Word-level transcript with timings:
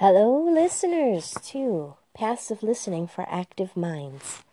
Hello, 0.00 0.48
listeners, 0.48 1.34
to 1.46 1.96
Passive 2.14 2.62
Listening 2.62 3.08
for 3.08 3.26
Active 3.28 3.76
Minds. 3.76 4.44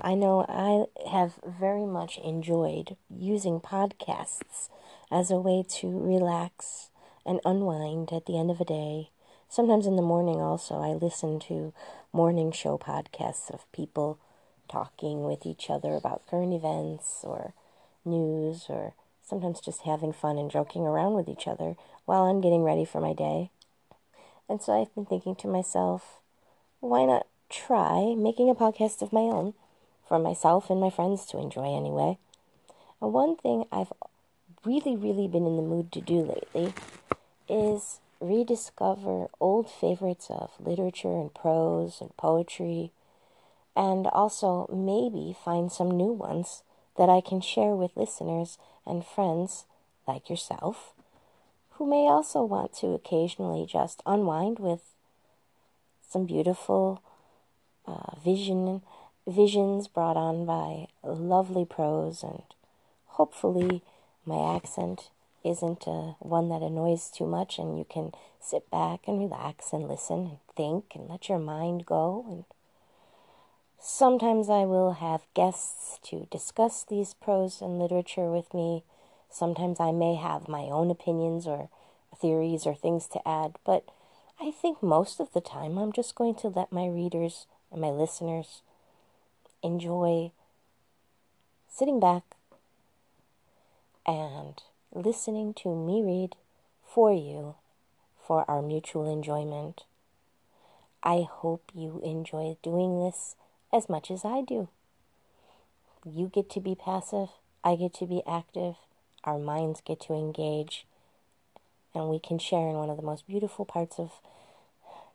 I 0.00 0.14
know 0.14 0.46
I 0.48 1.10
have 1.10 1.40
very 1.44 1.84
much 1.84 2.18
enjoyed 2.18 2.96
using 3.10 3.58
podcasts 3.58 4.68
as 5.10 5.32
a 5.32 5.40
way 5.40 5.64
to 5.80 5.88
relax 5.88 6.90
and 7.26 7.40
unwind 7.44 8.12
at 8.12 8.26
the 8.26 8.38
end 8.38 8.52
of 8.52 8.60
a 8.60 8.64
day. 8.64 9.10
Sometimes 9.48 9.88
in 9.88 9.96
the 9.96 10.02
morning, 10.02 10.36
also, 10.36 10.76
I 10.76 10.92
listen 10.92 11.40
to 11.48 11.74
morning 12.12 12.52
show 12.52 12.78
podcasts 12.78 13.52
of 13.52 13.72
people 13.72 14.20
talking 14.68 15.24
with 15.24 15.44
each 15.44 15.68
other 15.68 15.94
about 15.94 16.28
current 16.28 16.54
events 16.54 17.22
or 17.24 17.54
news, 18.04 18.66
or 18.68 18.94
sometimes 19.20 19.60
just 19.60 19.80
having 19.80 20.12
fun 20.12 20.38
and 20.38 20.48
joking 20.48 20.82
around 20.82 21.14
with 21.14 21.28
each 21.28 21.48
other 21.48 21.74
while 22.04 22.22
I'm 22.22 22.40
getting 22.40 22.62
ready 22.62 22.84
for 22.84 23.00
my 23.00 23.12
day. 23.14 23.50
And 24.52 24.60
so 24.60 24.78
I've 24.78 24.94
been 24.94 25.06
thinking 25.06 25.34
to 25.36 25.48
myself, 25.48 26.18
why 26.80 27.06
not 27.06 27.26
try 27.48 28.14
making 28.14 28.50
a 28.50 28.54
podcast 28.54 29.00
of 29.00 29.10
my 29.10 29.22
own 29.22 29.54
for 30.06 30.18
myself 30.18 30.68
and 30.68 30.78
my 30.78 30.90
friends 30.90 31.24
to 31.28 31.38
enjoy 31.38 31.74
anyway? 31.74 32.18
And 33.00 33.14
one 33.14 33.34
thing 33.34 33.64
I've 33.72 33.94
really, 34.62 34.94
really 34.94 35.26
been 35.26 35.46
in 35.46 35.56
the 35.56 35.62
mood 35.62 35.90
to 35.92 36.02
do 36.02 36.20
lately 36.20 36.74
is 37.48 38.00
rediscover 38.20 39.28
old 39.40 39.70
favorites 39.70 40.26
of 40.28 40.50
literature 40.60 41.18
and 41.18 41.32
prose 41.32 42.02
and 42.02 42.14
poetry, 42.18 42.92
and 43.74 44.06
also 44.08 44.68
maybe 44.70 45.34
find 45.42 45.72
some 45.72 45.90
new 45.90 46.12
ones 46.12 46.62
that 46.98 47.08
I 47.08 47.22
can 47.22 47.40
share 47.40 47.74
with 47.74 47.96
listeners 47.96 48.58
and 48.84 49.02
friends 49.02 49.64
like 50.06 50.28
yourself 50.28 50.92
who 51.82 51.90
may 51.90 52.06
also 52.06 52.44
want 52.44 52.72
to 52.72 52.94
occasionally 52.94 53.66
just 53.66 54.04
unwind 54.06 54.60
with 54.60 54.82
some 56.08 56.24
beautiful 56.24 57.02
uh, 57.88 58.14
vision 58.22 58.82
visions 59.26 59.88
brought 59.88 60.16
on 60.16 60.46
by 60.46 60.86
lovely 61.02 61.64
prose 61.64 62.22
and 62.22 62.42
hopefully 63.18 63.82
my 64.24 64.54
accent 64.54 65.10
isn't 65.44 65.88
uh, 65.88 66.14
one 66.20 66.48
that 66.50 66.62
annoys 66.62 67.10
too 67.10 67.26
much 67.26 67.58
and 67.58 67.76
you 67.76 67.84
can 67.84 68.12
sit 68.40 68.70
back 68.70 69.00
and 69.08 69.18
relax 69.18 69.72
and 69.72 69.88
listen 69.88 70.18
and 70.18 70.38
think 70.54 70.84
and 70.94 71.08
let 71.08 71.28
your 71.28 71.40
mind 71.40 71.84
go 71.84 72.24
and 72.28 72.44
sometimes 73.80 74.48
i 74.48 74.64
will 74.64 74.92
have 74.92 75.22
guests 75.34 75.98
to 76.04 76.28
discuss 76.30 76.84
these 76.84 77.12
prose 77.14 77.60
and 77.60 77.80
literature 77.80 78.30
with 78.30 78.54
me 78.54 78.84
Sometimes 79.32 79.80
I 79.80 79.92
may 79.92 80.16
have 80.16 80.46
my 80.46 80.64
own 80.64 80.90
opinions 80.90 81.46
or 81.46 81.70
theories 82.20 82.66
or 82.66 82.74
things 82.74 83.08
to 83.08 83.26
add, 83.26 83.56
but 83.64 83.82
I 84.38 84.50
think 84.50 84.82
most 84.82 85.20
of 85.20 85.32
the 85.32 85.40
time 85.40 85.78
I'm 85.78 85.90
just 85.90 86.14
going 86.14 86.34
to 86.36 86.48
let 86.48 86.70
my 86.70 86.86
readers 86.86 87.46
and 87.70 87.80
my 87.80 87.88
listeners 87.88 88.60
enjoy 89.62 90.32
sitting 91.66 91.98
back 91.98 92.24
and 94.04 94.62
listening 94.94 95.54
to 95.54 95.74
me 95.74 96.02
read 96.02 96.36
for 96.84 97.10
you 97.10 97.54
for 98.26 98.44
our 98.50 98.60
mutual 98.60 99.10
enjoyment. 99.10 99.84
I 101.02 101.26
hope 101.28 101.70
you 101.74 102.02
enjoy 102.04 102.58
doing 102.62 103.02
this 103.02 103.34
as 103.72 103.88
much 103.88 104.10
as 104.10 104.26
I 104.26 104.42
do. 104.42 104.68
You 106.04 106.30
get 106.32 106.50
to 106.50 106.60
be 106.60 106.74
passive, 106.74 107.30
I 107.64 107.76
get 107.76 107.94
to 107.94 108.06
be 108.06 108.22
active 108.26 108.76
our 109.24 109.38
minds 109.38 109.82
get 109.84 110.00
to 110.02 110.14
engage, 110.14 110.86
and 111.94 112.08
we 112.08 112.18
can 112.18 112.38
share 112.38 112.68
in 112.68 112.76
one 112.76 112.90
of 112.90 112.96
the 112.96 113.02
most 113.02 113.26
beautiful 113.26 113.64
parts 113.64 113.98
of 113.98 114.10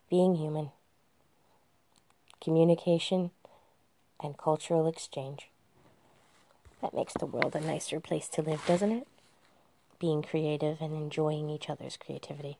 being 0.10 0.36
human 0.36 0.72
communication 2.42 3.32
and 4.22 4.38
cultural 4.38 4.88
exchange. 4.88 5.50
That 6.82 6.94
makes 6.94 7.14
the 7.14 7.26
world 7.26 7.56
a 7.56 7.62
nicer 7.62 8.00
place 8.00 8.28
to 8.30 8.42
live, 8.42 8.64
doesn't 8.66 8.92
it? 8.92 9.08
Being 10.00 10.22
creative 10.22 10.80
and 10.80 10.94
enjoying 10.94 11.50
each 11.50 11.70
other's 11.70 11.98
creativity. 11.98 12.58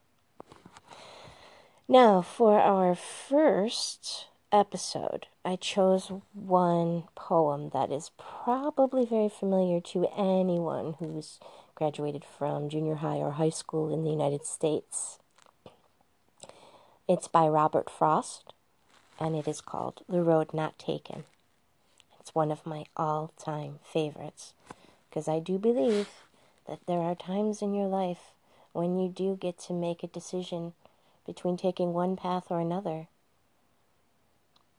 Now, 1.88 2.22
for 2.22 2.60
our 2.60 2.96
first 2.96 4.26
episode, 4.52 5.28
I 5.44 5.56
chose 5.56 6.12
one 6.34 7.04
poem 7.16 7.70
that 7.74 7.92
is 7.92 8.12
probably 8.18 9.06
very 9.06 9.30
familiar 9.30 9.82
to 9.82 10.08
anyone 10.16 10.96
who's 11.00 11.40
graduated 11.76 12.24
from 12.24 12.70
junior 12.70 12.96
high 12.96 13.18
or 13.18 13.32
high 13.32 13.50
school 13.50 13.94
in 13.94 14.04
the 14.04 14.10
United 14.10 14.46
States. 14.46 15.20
It's 17.08 17.28
by 17.28 17.48
Robert 17.48 17.90
Frost, 17.90 18.54
and 19.20 19.36
it 19.36 19.48
is 19.48 19.62
called 19.62 20.02
The 20.08 20.22
Road 20.22 20.54
Not 20.54 20.80
Taken. 20.80 21.26
It's 22.20 22.36
one 22.36 22.52
of 22.52 22.66
my 22.66 22.86
all 22.96 23.32
time 23.38 23.80
favorites 23.84 24.54
because 25.10 25.28
I 25.28 25.40
do 25.40 25.58
believe 25.58 26.10
that 26.68 26.80
there 26.88 27.00
are 27.00 27.16
times 27.16 27.62
in 27.62 27.74
your 27.74 27.88
life 27.88 28.34
when 28.74 29.00
you 29.00 29.10
do 29.10 29.38
get 29.40 29.58
to 29.60 29.74
make 29.74 30.04
a 30.04 30.08
decision 30.08 30.74
between 31.26 31.58
taking 31.58 31.94
one 31.94 32.16
path 32.16 32.46
or 32.50 32.60
another 32.60 33.08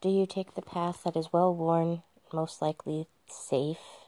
do 0.00 0.08
you 0.08 0.26
take 0.26 0.54
the 0.54 0.62
path 0.62 1.02
that 1.04 1.16
is 1.16 1.32
well 1.32 1.54
worn, 1.54 2.02
most 2.32 2.62
likely 2.62 3.06
safe? 3.26 4.06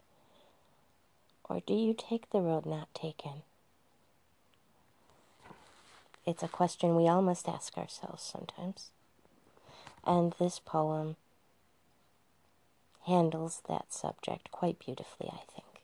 Or 1.48 1.60
do 1.66 1.74
you 1.74 1.94
take 1.98 2.30
the 2.30 2.40
road 2.40 2.64
not 2.64 2.94
taken? 2.94 3.42
It's 6.24 6.42
a 6.44 6.48
question 6.48 6.94
we 6.94 7.08
all 7.08 7.22
must 7.22 7.48
ask 7.48 7.76
ourselves 7.76 8.22
sometimes. 8.22 8.90
And 10.04 10.32
this 10.38 10.60
poem 10.60 11.16
handles 13.06 13.62
that 13.68 13.92
subject 13.92 14.50
quite 14.52 14.78
beautifully, 14.78 15.28
I 15.28 15.42
think. 15.52 15.82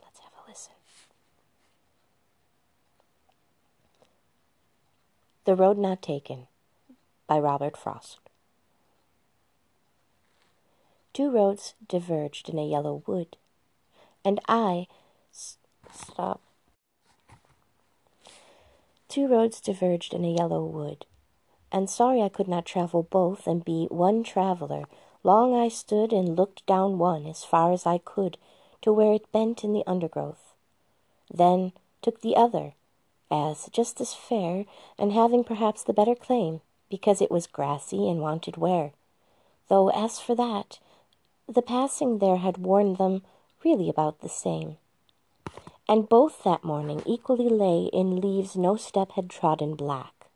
Let's 0.00 0.20
have 0.20 0.32
a 0.46 0.48
listen. 0.48 0.74
The 5.44 5.56
Road 5.56 5.78
Not 5.78 6.02
Taken 6.02 6.46
by 7.26 7.38
Robert 7.38 7.76
Frost. 7.76 8.25
Two 11.16 11.30
roads 11.30 11.72
diverged 11.88 12.50
in 12.50 12.58
a 12.58 12.66
yellow 12.66 13.02
wood, 13.06 13.38
and 14.22 14.38
I 14.46 14.86
s- 15.32 15.56
stop. 15.90 16.42
Two 19.08 19.26
roads 19.26 19.62
diverged 19.62 20.12
in 20.12 20.26
a 20.26 20.34
yellow 20.34 20.62
wood, 20.62 21.06
and 21.72 21.88
sorry 21.88 22.20
I 22.20 22.28
could 22.28 22.48
not 22.48 22.66
travel 22.66 23.02
both 23.02 23.46
and 23.46 23.64
be 23.64 23.86
one 23.86 24.24
traveler. 24.24 24.84
Long 25.22 25.54
I 25.54 25.68
stood 25.68 26.12
and 26.12 26.36
looked 26.36 26.66
down 26.66 26.98
one 26.98 27.24
as 27.24 27.44
far 27.44 27.72
as 27.72 27.86
I 27.86 27.96
could 27.96 28.36
to 28.82 28.92
where 28.92 29.14
it 29.14 29.32
bent 29.32 29.64
in 29.64 29.72
the 29.72 29.86
undergrowth. 29.86 30.52
Then 31.32 31.72
took 32.02 32.20
the 32.20 32.36
other, 32.36 32.74
as 33.30 33.70
just 33.72 34.02
as 34.02 34.12
fair, 34.12 34.66
and 34.98 35.12
having 35.14 35.44
perhaps 35.44 35.82
the 35.82 35.94
better 35.94 36.14
claim, 36.14 36.60
because 36.90 37.22
it 37.22 37.30
was 37.30 37.46
grassy 37.46 38.06
and 38.06 38.20
wanted 38.20 38.58
wear. 38.58 38.92
Though 39.68 39.88
as 39.88 40.20
for 40.20 40.34
that, 40.34 40.78
the 41.48 41.62
passing 41.62 42.18
there 42.18 42.36
had 42.36 42.58
warned 42.58 42.98
them 42.98 43.22
really 43.64 43.88
about 43.88 44.20
the 44.20 44.28
same. 44.28 44.76
And 45.88 46.08
both 46.08 46.42
that 46.42 46.64
morning 46.64 47.02
equally 47.06 47.48
lay 47.48 47.84
in 47.92 48.20
leaves 48.20 48.56
no 48.56 48.76
step 48.76 49.12
had 49.12 49.30
trodden 49.30 49.76
black. 49.76 50.26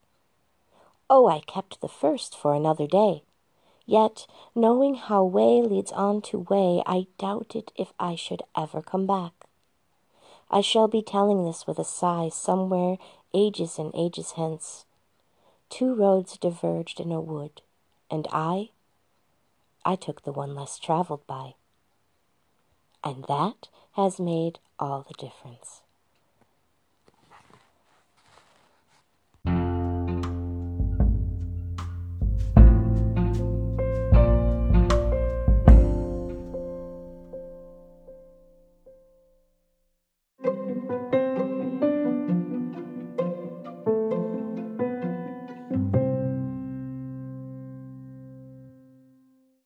Oh, 1.09 1.27
I 1.27 1.41
kept 1.41 1.81
the 1.81 1.89
first 1.89 2.37
for 2.37 2.55
another 2.55 2.87
day. 2.87 3.25
Yet, 3.85 4.29
knowing 4.55 4.95
how 4.95 5.25
way 5.25 5.61
leads 5.61 5.91
on 5.91 6.23
to 6.23 6.47
way, 6.49 6.83
I 6.87 7.09
doubted 7.19 7.73
if 7.75 7.93
I 7.99 8.15
should 8.15 8.43
ever 8.57 8.81
come 8.81 9.07
back. 9.07 9.33
I 10.49 10.61
shall 10.61 10.87
be 10.87 11.03
telling 11.03 11.45
this 11.45 11.67
with 11.67 11.81
a 11.81 11.85
sigh 11.85 12.29
somewhere 12.29 12.99
ages 13.35 13.79
and 13.79 13.93
ages 13.95 14.33
hence. 14.33 14.85
Two 15.69 15.95
roads 15.95 16.37
diverged 16.37 17.01
in 17.01 17.11
a 17.11 17.21
wood, 17.21 17.63
and 18.09 18.29
I 18.33 18.71
I 19.85 19.97
took 19.97 20.23
the 20.23 20.33
one 20.33 20.55
less 20.55 20.79
traveled 20.79 21.27
by. 21.27 21.55
And 23.03 23.25
that 23.29 23.69
has 23.93 24.21
made 24.21 24.59
all 24.79 25.05
the 25.07 25.15
difference. 25.15 25.83